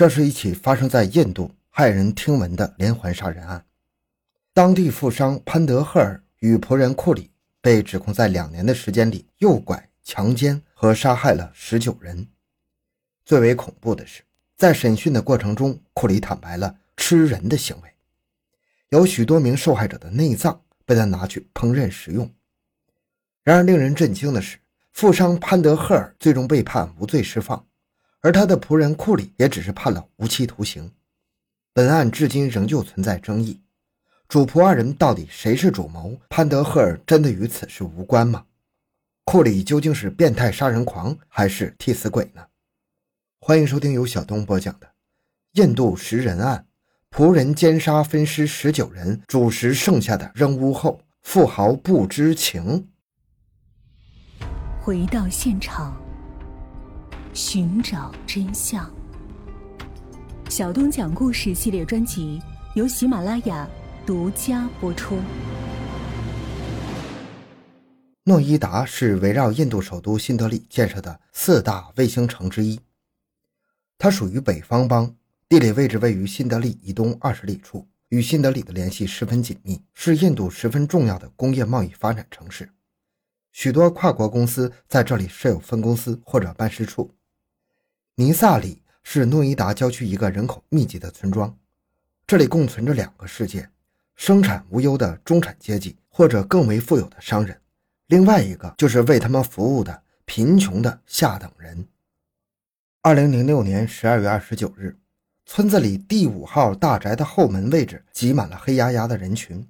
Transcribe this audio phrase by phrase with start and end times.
[0.00, 3.62] 这是一起发生在印度、骇人听闻的连环杀人案。
[4.54, 7.30] 当地富商潘德赫尔与仆人库里
[7.60, 12.26] 被指控在两年的时间里诱拐、强奸和杀害了十九人。
[13.26, 14.22] 最为恐怖的是，
[14.56, 17.90] 在审讯的过程中，库里坦白了吃人的行为，
[18.88, 22.32] 有许多名受害者的内脏被他拿去烹饪食用。
[23.44, 24.56] 然而，令人震惊的是，
[24.94, 27.66] 富商潘德赫尔最终被判无罪释放，
[28.22, 30.92] 而他的仆人库里也只是判了无期徒刑。
[31.72, 33.60] 本案至今仍旧存在争议，
[34.28, 36.20] 主仆二人到底谁是主谋？
[36.28, 38.44] 潘德赫尔真的与此事无关吗？
[39.24, 42.42] 库里究竟是变态杀人狂还是替死鬼呢？
[43.40, 44.86] 欢迎收听由小东播讲的
[45.52, 46.66] 《印度食人案》，
[47.16, 52.88] 仆人奸杀分尸十九人，主食剩下的扔屋后，富豪不知情。
[54.82, 55.96] 回到现场，
[57.32, 58.90] 寻找真相。
[60.48, 62.42] 小东讲故事系列专辑
[62.74, 63.68] 由喜马拉雅
[64.04, 65.16] 独家播出。
[68.24, 72.78] 诺伊达是围绕印度首都新德里建设的四大卫星城之一，
[73.96, 75.14] 它属于北方邦，
[75.48, 82.68] 地理位置位于新德里以东二十里处，与新德里的联系十分紧密，是印度十分重要的工业贸易发展城市。
[83.52, 87.12] 许多跨国公司在这里设有分公司或者办事处。
[88.20, 91.56] 尼萨里是诺伊达郊区一个人口密集的村庄，
[92.26, 93.66] 这里共存着两个世界：
[94.14, 97.58] 生产无忧的中产阶级或者更为富有的商人，
[98.08, 101.88] 另外一个就是为他们服务的贫穷的下等人。
[103.00, 104.98] 二零零六年十二月二十九日，
[105.46, 109.66] 村子里第五号大宅的后门位置挤满了黑压压的人群，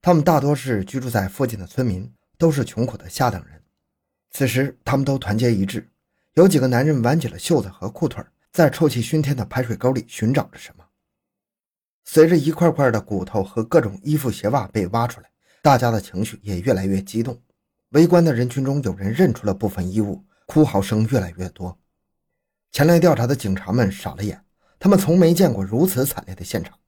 [0.00, 2.08] 他们大多是居住在附近的村民。
[2.38, 3.60] 都是穷苦的下等人。
[4.30, 5.88] 此时，他们都团结一致。
[6.38, 10.84] 有几个男人挽起了袖子和裤腿，在臭气熏天的排水沟里寻找着什么。
[12.04, 15.28] 随着一块块的骨头和各种衣服鞋袜被挖出来，
[15.62, 17.42] 大家的情绪也越来越激动。
[17.88, 21.76] 围观的人群中，有人认出了部分衣物，哭嚎声越来越多。
[22.70, 24.40] 前来调查的警察们傻了眼，
[24.78, 26.78] 他们从没见过如此惨烈的现场。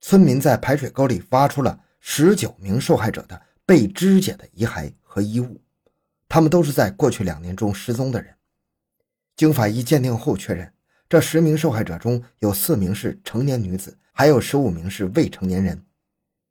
[0.00, 3.40] 村民在排水沟里挖出了十九名受害者的。
[3.64, 5.62] 被肢解的遗骸和衣物，
[6.28, 8.34] 他们都是在过去两年中失踪的人。
[9.36, 10.72] 经法医鉴定后确认，
[11.08, 15.84] 这十名受害者中有四名是成年女子，还有十五名是未成年人。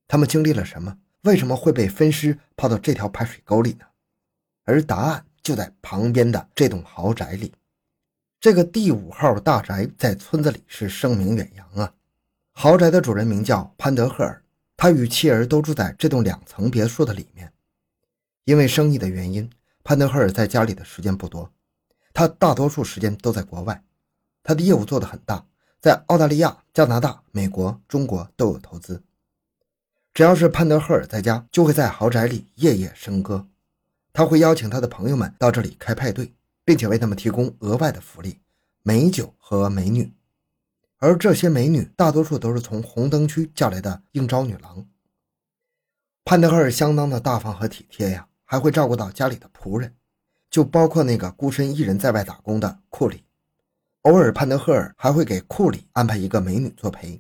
[0.08, 0.98] 他们经历了什么？
[1.22, 3.86] 为什么会被分尸抛到这条排水沟里呢？
[4.66, 7.54] 而答案就在旁边的这栋豪宅里。
[8.40, 11.94] 这个第五号大宅在村子里是声名远扬啊！
[12.52, 14.44] 豪宅的主人名叫潘德赫尔。
[14.76, 17.54] 他与妻儿都住在这栋两层别墅的里面。
[18.44, 19.50] 因为生意的原因，
[19.82, 21.50] 潘德赫尔在家里的时间不多，
[22.14, 23.84] 他大多数时间都在国外。
[24.44, 25.46] 他的业务做得很大，
[25.82, 29.02] 在澳大利亚、加拿大、美国、中国都有投资。
[30.14, 33.48] 只要是潘德赫尔在家，就会在豪宅里夜夜笙歌。
[34.12, 36.32] 他会邀请他的朋友们到这里开派对，
[36.64, 38.40] 并且为他们提供额外的福利：
[38.84, 40.14] 美酒和美女。
[41.00, 44.86] 而这些美女大多数都是从红灯区叫来的应招女郎。
[46.24, 49.96] 潘德赫尔相当的大方和体贴呀，还会照顾到家里的仆人，
[50.54, 53.24] 就包括那个孤身一人在外打工的库里。
[54.02, 57.20] 偶尔，潘德赫尔还会给库里安排一个美女作陪。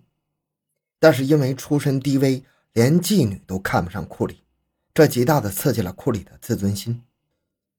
[0.99, 2.43] 但是因为出身低微，
[2.73, 4.43] 连妓女都看不上库里，
[4.93, 7.01] 这极大的刺激了库里的自尊心。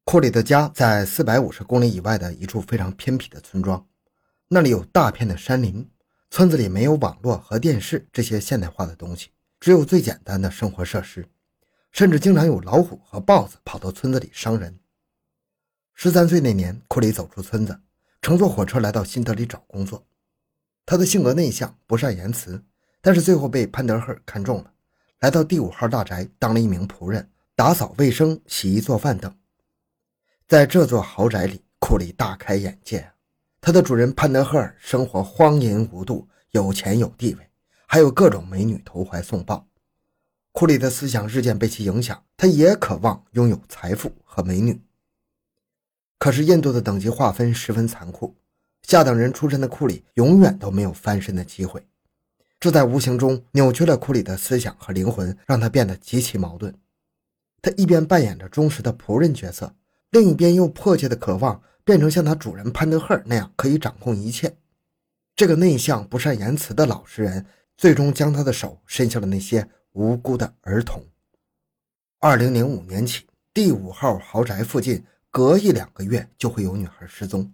[0.03, 3.87] 库里的家在四百五十公里以外的一处非常偏僻的村庄，
[4.48, 5.88] 那里有大片的山林。
[6.32, 11.25] 村子里没有网络和电视这些现代化的东西，只有最简单的生活设施，
[11.93, 14.76] 甚至经常有老虎和豹子跑到村子里伤人。
[15.97, 17.81] 十三岁那年，库里走出村子，
[18.21, 20.05] 乘坐火车来到新德里找工作。
[20.84, 22.62] 他的性格内向，不善言辞，
[23.00, 24.72] 但是最后被潘德赫看中了，
[25.21, 29.34] 来到第五号大宅当了一名仆人，打扫卫生、洗衣做饭等。
[30.47, 33.12] 在这座豪宅里，库里大开眼界。
[33.61, 37.49] 他的主人潘德赫生活荒淫无度，有钱有地位，
[37.87, 39.67] 还有各种美女投怀送抱。
[40.52, 44.79] 库里的思想日渐被其影响，他也渴望拥有财富和美女。
[46.25, 48.35] 可是印度的等级划分十分残酷，
[48.85, 51.87] 下等人出身的库里永远都没有翻身的机会，
[52.59, 56.75] 这在无形中扭曲了库里的思想和灵魂，让他变得极其矛盾。
[57.61, 59.75] 他一边扮演着忠实的仆人角色，
[60.12, 61.61] 另一边又迫切的渴望。
[61.85, 64.56] 变成像他主人潘德赫那样可以掌控一切，
[65.37, 67.44] 这个内向不善言辞的老实人，
[67.77, 71.05] 最终将他的手伸向了那些无辜的儿童。
[72.19, 77.52] 二零零五年起，第五号豪宅附近隔一两个月就会有女孩失踪。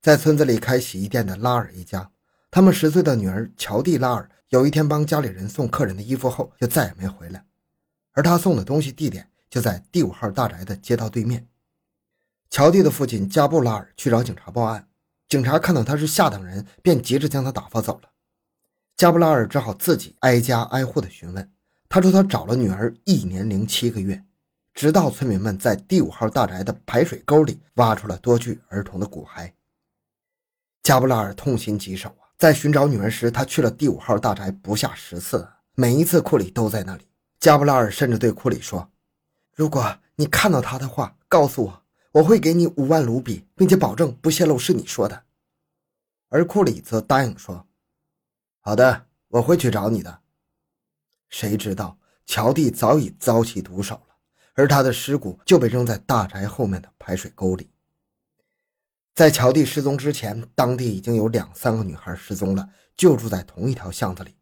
[0.00, 2.08] 在村子里开洗衣店的拉尔一家，
[2.52, 7.44] 他们十岁的女儿乔蒂拉尔有一天帮家里人送客人的衣服后，就再也没回来。
[8.12, 11.48] 而他送的东西地点就在第五号大宅的街道对面。
[12.48, 14.86] 乔蒂的父亲加布拉尔去找警察报案，
[15.28, 18.10] 警察看到他是下等人，便急着将他打发走了。
[18.96, 21.50] 加布拉尔只好自己挨家挨户的询问。
[21.88, 24.22] 他说他找了女儿一年零七个月，
[24.78, 29.52] 直到村民们在第五号大宅的排水沟里挖出了多具儿童的骨骸。
[30.84, 32.30] 加布拉尔痛心疾首啊！
[32.38, 37.08] 在寻找女儿时，他去了第五号大宅不下十次，每一次库里都在那里。
[37.40, 38.88] 加布拉尔甚至对库里说
[39.52, 41.82] ：“如果你看到他的话，告诉我，
[42.12, 45.24] 我会给你五万卢比，并且保证不泄露是你说的。”
[46.30, 47.66] 而库里则答应说。
[48.60, 50.20] 好的，我会去找你的。
[51.28, 54.14] 谁知道乔蒂早已遭其毒手了，
[54.58, 57.70] 而他的尸骨就被扔在大宅后面的排水沟里。
[59.14, 64.34] 在乔蒂失踪之前，当地已经有两三个女孩失踪了，就住在同一条巷子里。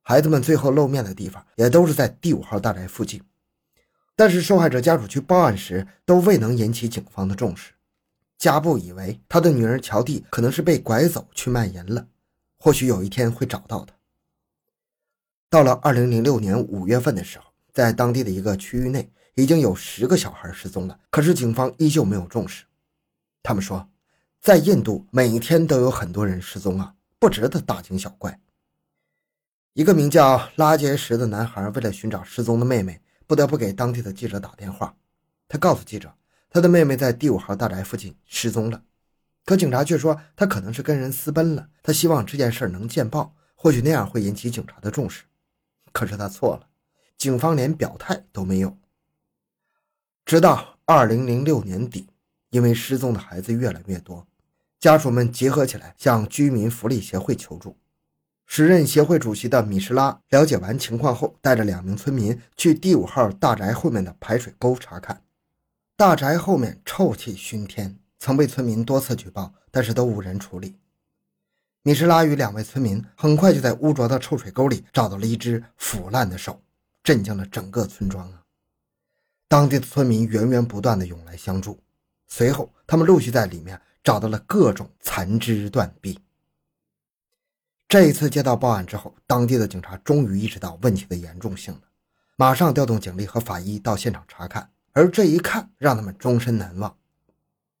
[0.00, 3.22] 孩子们最后露面的地方也都是在第五号大宅附近。
[4.16, 7.74] 但是受害者家属去报案时，都未能引起警方的重视。
[8.38, 12.06] 加布以为他的女儿乔蒂可能是被拐走去卖淫了。
[12.58, 13.94] 或许有一天会找到他。
[15.50, 22.64] 到了二零零六年五月份的时候，在当地的一个区域内，已经有十个小孩失踪了，可是警方依旧没有重视。
[23.42, 23.88] 他们说，
[24.40, 28.40] 在印度每天都有很多人失踪啊，不值得大惊小怪。
[29.74, 34.94] 一个名叫拉杰什的男孩为了寻找失踪的妹妹，不得不给当地的记者打电话。
[35.48, 36.12] 他告诉记者，
[36.50, 38.82] 他的妹妹在第五号大宅附近失踪了。
[39.46, 45.24] 可警察却说他可能是跟人私奔了，他希望这件事能见报，或许那样会引起警察的重视。
[45.92, 46.66] 可是他错了，
[47.16, 48.76] 警方连表态都没有。
[50.24, 52.06] 直到二零零六年底，
[52.50, 54.26] 因为失踪的孩子越来越多，
[54.78, 57.76] 家属们结合起来向居民福利协会求助。
[58.46, 65.22] 时任协会主席的米什拉了解完情况后，带着两名村民去第五号大宅后面的排水沟查看，
[65.96, 67.96] 大宅后面臭气熏天。
[68.22, 70.76] 曾被村民多次举报，但是都无人处理。
[71.82, 76.60] 米什拉与两位村民很快就在污浊的臭水沟里找到了一只腐烂的手，
[77.02, 78.39] 震惊了整个村庄啊！
[79.50, 81.76] 当地的村民源源不断的涌来相助，
[82.28, 86.16] 随后他们陆续在里面找到了各种残肢断臂。
[87.88, 91.80] 这一次接到报案之后，当地的警察终于意识到问题的严重性了，
[92.36, 96.96] 马上调动警力和法医到现场查看，而这一看让他们终身难忘。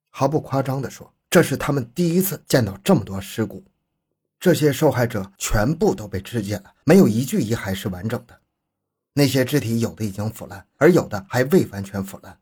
[0.08, 3.62] 毫不夸张地说，这是他们第一次见到这么多尸骨。
[4.40, 8.39] 这些受害者全部都被肢解了，没有一具遗骸是完整的。
[9.20, 12.38] 那些肢体有的已经腐烂，而有的还未完全腐烂。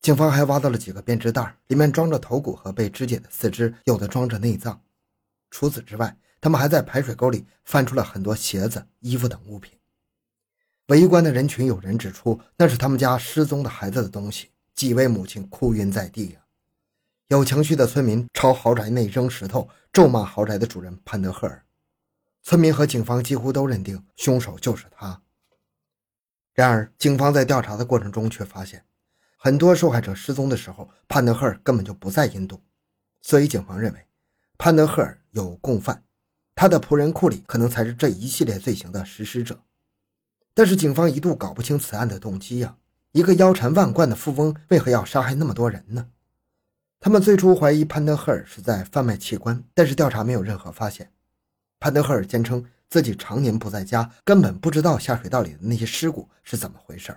[0.00, 4.80] 警方还挖到了几个编织袋，里面装着头骨和被肢解的四肢，有的装着内脏。
[5.50, 9.76] 除此之外，他们还在排水沟里翻出了很多鞋子、衣服等物品。
[10.86, 14.50] 围观的人群有人指出，那是他们家失踪的孩子的东西。
[14.76, 16.46] 几位母亲哭晕在地啊。
[17.26, 21.64] 有情绪的村民朝豪宅内扔石头，咒骂豪宅的主人潘德赫尔。
[22.44, 25.20] 村民和警方几乎都认定凶手就是他。
[26.54, 28.84] 然而，警方在调查的过程中却发现，
[29.36, 32.62] 很多受害者失踪的时候，潘德赫尔根本就不在印度。
[33.22, 34.06] 所以，警方认为
[34.58, 36.04] 潘德赫尔有共犯，
[36.54, 39.60] 他的仆人库里可能才是这一系列罪行的实施者。
[40.54, 42.76] 但是，警方一度搞不清此案的动机呀！
[43.12, 46.08] 一个腰缠万贯的富翁为何要杀害那么多人呢？
[47.00, 51.10] 他们最初怀疑潘德赫尔是在贩卖器官，但是调查没有任何发现。
[51.80, 57.16] 潘德赫尔坚称自己常年不在家，根本不知道下水道里的那些尸骨是怎么回事。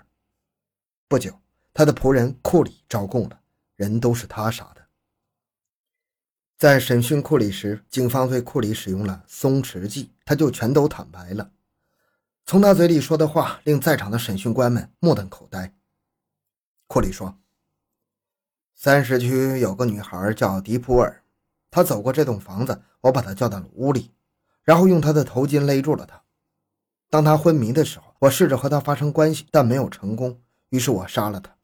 [1.10, 1.38] 不久，
[1.74, 3.41] 他的仆人库里招供了，
[3.75, 4.86] 人都是他杀的。
[6.58, 11.51] 在审讯库里时，警方对库里使用了松弛剂，他就全都坦白了。
[12.46, 15.74] 从他嘴里说的话，令在场的审讯官们目瞪口呆。
[16.88, 17.38] 库里说。
[18.75, 21.22] 三十区有个女孩叫迪普尔，
[21.70, 24.13] 她走过这栋房子，我把她叫到了屋里，
[24.65, 26.22] 然后用他的头巾勒住了他。
[27.10, 30.41] 当他昏迷的时候，我试着和他发生关系，但没有成功，
[30.72, 31.55] 于是我杀了他。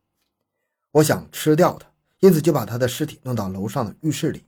[0.91, 4.45] 我想吃掉他，因此就把他的尸体弄到楼上的浴室里。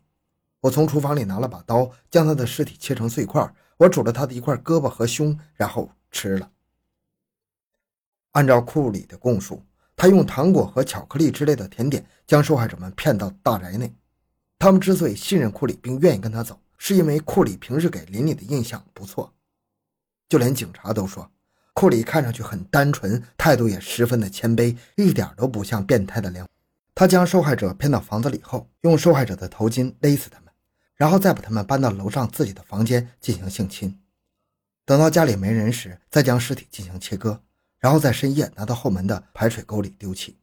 [0.61, 3.53] 我从厨房里拿了把刀，将他的尸体切成碎块。
[3.75, 6.49] 我煮了他的一块胳膊和胸，然后吃了。
[8.31, 9.61] 按照库里的供述。
[9.95, 13.93] 他用糖果和巧克力之类的甜点将受害者们骗到大宅内。
[14.57, 19.33] 他们之所以信任库里并愿意跟他走，是因为库里平时给邻里的印象不错。
[20.27, 21.31] 就连警察都说，
[21.71, 26.45] 库里看上去很单纯，态度也十分的谦卑，一点都不像变态的良。
[26.93, 30.51] 他将受害者骗到房子里后，用受害者的头巾勒死他们，
[30.95, 33.97] 然后再把他们搬到楼上自己的房间进行性侵。
[34.83, 37.41] 等到家里没人时，再将尸体进行切割，
[37.79, 40.37] 然后在深夜拿到后门的排水沟里丢弃。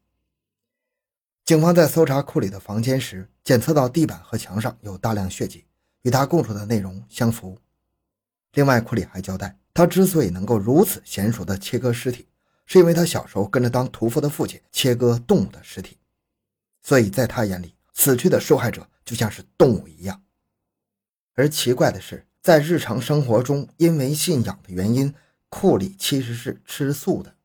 [1.44, 5.66] 警方在搜查库里的房间时，检测到地板和墙上有大量血迹，
[6.02, 7.58] 与他供述的内容相符。
[8.52, 12.26] 另外，库里还交代，他之所以能够如此娴熟地切割尸体，
[12.66, 15.96] 是因为他小时候跟着当屠夫的父亲切割动物的尸体，
[16.82, 20.22] 所以在他眼里，死去的受害者就像是动物一样。
[21.34, 22.26] 而奇怪的是。
[22.42, 25.14] 在日常生活中，因为信仰的原因，
[25.50, 27.36] 库里其实是吃素的。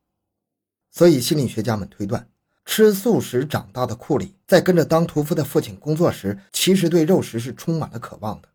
[0.90, 2.26] 所以心理学家们推断，
[2.66, 8.48] 吃素食长大的库里，在跟着当屠夫的父亲工作时，其实对肉食是充满了渴望的，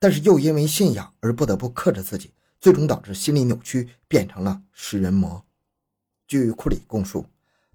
[0.00, 5.44] 但是又因为信仰而不得不克制自己，最终导致心理扭曲，变成了食人魔。
[6.26, 7.26] 据库里供述，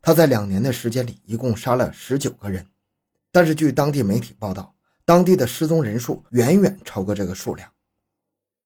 [0.01, 2.65] 他在两年的时间里，一共杀了十九个人，
[3.31, 7.72] 但是据当地媒体报道，当地的失踪人数远远超过这个数量。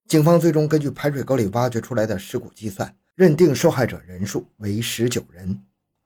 [0.08, 5.62] 警方最终根据排水沟里挖掘出来的尸骨计算，认定受害者人数为十九人，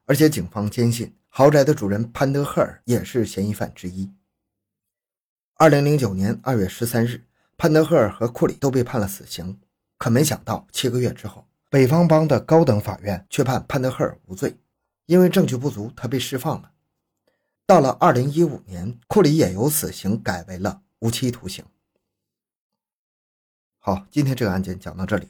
[0.05, 4.11] 而且警方坚信豪宅的主人潘德赫尔也是嫌疑犯之一。
[5.55, 7.23] 二零零九年二月十三日，
[7.57, 9.59] 潘德赫尔和库里都被判了死刑，
[9.97, 14.57] 可没想到七个月之后，北方邦的高等法院却判潘德赫尔无罪，
[15.05, 16.71] 因为证据不足，他被释放了。
[17.65, 21.65] 到了二零一五年，库里也由死刑改为了无期徒刑。
[23.79, 25.29] 好，今天这个案件讲到这里。